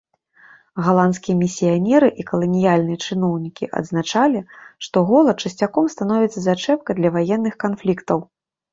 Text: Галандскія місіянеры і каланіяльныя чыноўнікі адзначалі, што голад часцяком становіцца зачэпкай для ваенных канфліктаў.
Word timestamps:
Галандскія 0.85 1.35
місіянеры 1.43 2.09
і 2.23 2.25
каланіяльныя 2.31 2.99
чыноўнікі 3.05 3.71
адзначалі, 3.83 4.39
што 4.89 5.07
голад 5.13 5.35
часцяком 5.47 5.85
становіцца 5.99 6.39
зачэпкай 6.51 6.93
для 7.03 7.09
ваенных 7.21 7.53
канфліктаў. 7.67 8.19